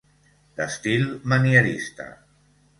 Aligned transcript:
D'estil 0.61 1.05
manierista. 1.35 2.11